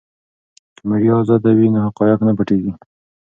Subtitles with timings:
[0.75, 2.73] که میډیا ازاده وي نو حقایق نه پټیږي.